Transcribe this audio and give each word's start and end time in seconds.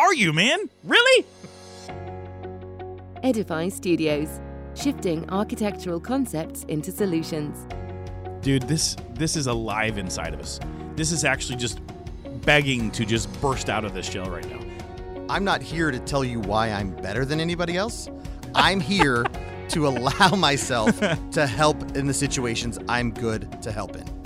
are 0.00 0.14
you, 0.14 0.32
man? 0.32 0.70
Really? 0.82 1.26
Edify 3.22 3.68
Studios, 3.68 4.40
shifting 4.74 5.28
architectural 5.28 6.00
concepts 6.00 6.64
into 6.64 6.90
solutions. 6.90 7.66
Dude, 8.40 8.62
this 8.62 8.96
this 9.12 9.36
is 9.36 9.46
alive 9.46 9.98
inside 9.98 10.32
of 10.32 10.40
us. 10.40 10.58
This 10.96 11.12
is 11.12 11.24
actually 11.24 11.56
just 11.56 11.80
begging 12.46 12.90
to 12.92 13.04
just 13.04 13.30
burst 13.42 13.68
out 13.68 13.84
of 13.84 13.92
this 13.92 14.10
shell 14.10 14.30
right 14.30 14.48
now. 14.48 14.60
I'm 15.28 15.44
not 15.44 15.60
here 15.60 15.90
to 15.90 15.98
tell 15.98 16.24
you 16.24 16.40
why 16.40 16.70
I'm 16.70 16.96
better 16.96 17.26
than 17.26 17.38
anybody 17.38 17.76
else. 17.76 18.08
I'm 18.54 18.80
here 18.80 19.26
to 19.68 19.86
allow 19.86 20.30
myself 20.36 20.98
to 21.32 21.46
help 21.46 21.94
in 21.94 22.06
the 22.06 22.14
situations 22.14 22.78
I'm 22.88 23.12
good 23.12 23.60
to 23.62 23.70
help 23.70 23.96
in. 23.96 24.19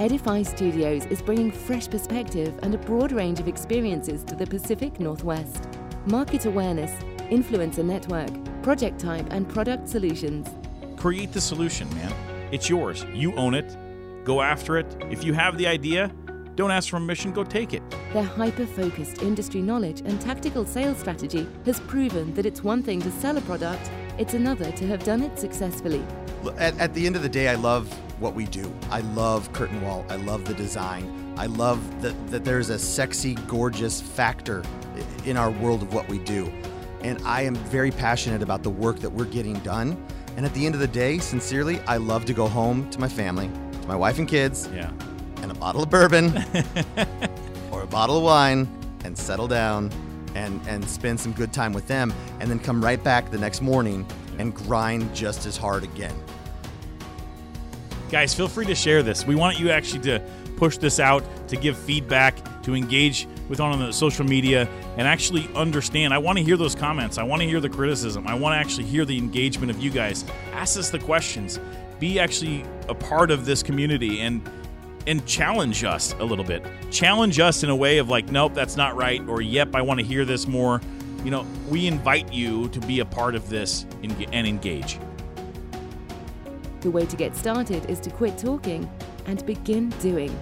Edify 0.00 0.40
Studios 0.40 1.04
is 1.10 1.20
bringing 1.20 1.52
fresh 1.52 1.86
perspective 1.86 2.58
and 2.62 2.74
a 2.74 2.78
broad 2.78 3.12
range 3.12 3.38
of 3.38 3.46
experiences 3.46 4.24
to 4.24 4.34
the 4.34 4.46
Pacific 4.46 4.98
Northwest. 4.98 5.68
Market 6.06 6.46
awareness, 6.46 6.90
influencer 7.30 7.84
network, 7.84 8.30
project 8.62 8.98
type, 8.98 9.26
and 9.30 9.46
product 9.46 9.86
solutions. 9.86 10.48
Create 10.96 11.34
the 11.34 11.40
solution, 11.42 11.86
man. 11.96 12.14
It's 12.50 12.66
yours. 12.66 13.04
You 13.12 13.34
own 13.34 13.52
it. 13.52 13.76
Go 14.24 14.40
after 14.40 14.78
it. 14.78 14.86
If 15.10 15.22
you 15.22 15.34
have 15.34 15.58
the 15.58 15.66
idea, 15.66 16.10
don't 16.54 16.70
ask 16.70 16.88
for 16.88 16.96
permission, 16.96 17.34
go 17.34 17.44
take 17.44 17.74
it. 17.74 17.82
Their 18.14 18.22
hyper 18.22 18.64
focused 18.64 19.20
industry 19.20 19.60
knowledge 19.60 20.00
and 20.00 20.18
tactical 20.18 20.64
sales 20.64 20.96
strategy 20.96 21.46
has 21.66 21.78
proven 21.80 22.32
that 22.36 22.46
it's 22.46 22.64
one 22.64 22.82
thing 22.82 23.02
to 23.02 23.10
sell 23.10 23.36
a 23.36 23.42
product, 23.42 23.90
it's 24.16 24.32
another 24.32 24.72
to 24.72 24.86
have 24.86 25.04
done 25.04 25.20
it 25.20 25.38
successfully. 25.38 26.02
At, 26.58 26.78
at 26.78 26.94
the 26.94 27.06
end 27.06 27.16
of 27.16 27.22
the 27.22 27.28
day, 27.28 27.48
I 27.48 27.54
love 27.54 27.92
what 28.20 28.34
we 28.34 28.44
do. 28.46 28.72
I 28.90 29.00
love 29.00 29.52
curtain 29.52 29.80
wall. 29.82 30.04
I 30.08 30.16
love 30.16 30.44
the 30.44 30.54
design. 30.54 31.34
I 31.38 31.46
love 31.46 32.02
that, 32.02 32.14
that 32.28 32.44
there's 32.44 32.70
a 32.70 32.78
sexy, 32.78 33.34
gorgeous 33.46 34.00
factor 34.00 34.62
in 35.24 35.36
our 35.36 35.50
world 35.50 35.82
of 35.82 35.94
what 35.94 36.08
we 36.08 36.18
do. 36.18 36.52
And 37.02 37.20
I 37.24 37.42
am 37.42 37.54
very 37.54 37.90
passionate 37.90 38.42
about 38.42 38.62
the 38.62 38.70
work 38.70 38.98
that 39.00 39.10
we're 39.10 39.24
getting 39.24 39.54
done. 39.60 40.02
And 40.36 40.44
at 40.44 40.52
the 40.54 40.66
end 40.66 40.74
of 40.74 40.80
the 40.80 40.86
day, 40.86 41.18
sincerely, 41.18 41.80
I 41.80 41.96
love 41.96 42.24
to 42.26 42.34
go 42.34 42.46
home 42.46 42.88
to 42.90 43.00
my 43.00 43.08
family, 43.08 43.50
to 43.82 43.88
my 43.88 43.96
wife 43.96 44.18
and 44.18 44.28
kids, 44.28 44.68
Yeah. 44.74 44.90
and 45.42 45.50
a 45.50 45.54
bottle 45.54 45.82
of 45.82 45.88
bourbon 45.90 46.32
or 47.72 47.82
a 47.82 47.86
bottle 47.86 48.18
of 48.18 48.22
wine 48.24 48.68
and 49.04 49.16
settle 49.16 49.48
down 49.48 49.90
and, 50.34 50.60
and 50.68 50.88
spend 50.88 51.18
some 51.18 51.32
good 51.32 51.52
time 51.52 51.72
with 51.72 51.86
them 51.88 52.12
and 52.38 52.50
then 52.50 52.58
come 52.58 52.84
right 52.84 53.02
back 53.02 53.30
the 53.30 53.38
next 53.38 53.62
morning 53.62 54.06
and 54.38 54.54
grind 54.54 55.12
just 55.14 55.46
as 55.46 55.56
hard 55.56 55.82
again. 55.84 56.14
Guys, 58.10 58.34
feel 58.34 58.48
free 58.48 58.66
to 58.66 58.74
share 58.74 59.04
this. 59.04 59.24
We 59.24 59.36
want 59.36 59.60
you 59.60 59.70
actually 59.70 60.00
to 60.00 60.20
push 60.56 60.76
this 60.78 60.98
out, 60.98 61.22
to 61.48 61.56
give 61.56 61.78
feedback, 61.78 62.62
to 62.64 62.74
engage 62.74 63.28
with 63.48 63.60
on 63.60 63.78
the 63.78 63.92
social 63.92 64.26
media, 64.26 64.68
and 64.96 65.06
actually 65.06 65.48
understand. 65.54 66.12
I 66.12 66.18
want 66.18 66.36
to 66.38 66.44
hear 66.44 66.56
those 66.56 66.74
comments. 66.74 67.18
I 67.18 67.22
want 67.22 67.40
to 67.42 67.48
hear 67.48 67.60
the 67.60 67.68
criticism. 67.68 68.26
I 68.26 68.34
want 68.34 68.54
to 68.54 68.58
actually 68.58 68.84
hear 68.84 69.04
the 69.04 69.16
engagement 69.16 69.70
of 69.70 69.78
you 69.78 69.90
guys. 69.90 70.24
Ask 70.52 70.76
us 70.76 70.90
the 70.90 70.98
questions. 70.98 71.60
Be 72.00 72.18
actually 72.18 72.64
a 72.88 72.94
part 72.94 73.30
of 73.30 73.46
this 73.46 73.62
community 73.62 74.20
and 74.20 74.42
and 75.06 75.24
challenge 75.24 75.82
us 75.82 76.14
a 76.18 76.24
little 76.24 76.44
bit. 76.44 76.62
Challenge 76.90 77.40
us 77.40 77.62
in 77.62 77.70
a 77.70 77.76
way 77.76 77.98
of 77.98 78.10
like, 78.10 78.30
nope, 78.30 78.52
that's 78.52 78.76
not 78.76 78.96
right, 78.96 79.26
or 79.28 79.40
yep, 79.40 79.74
I 79.74 79.80
want 79.80 79.98
to 79.98 80.04
hear 80.04 80.26
this 80.26 80.46
more. 80.46 80.82
You 81.24 81.30
know, 81.30 81.46
we 81.68 81.86
invite 81.86 82.32
you 82.32 82.68
to 82.68 82.80
be 82.80 83.00
a 83.00 83.04
part 83.04 83.34
of 83.34 83.48
this 83.48 83.86
and 84.02 84.46
engage. 84.46 84.98
The 86.80 86.90
way 86.90 87.06
to 87.06 87.16
get 87.16 87.36
started 87.36 87.88
is 87.90 88.00
to 88.00 88.10
quit 88.10 88.36
talking 88.38 88.90
and 89.26 89.46
begin 89.46 89.90
doing. 90.00 90.36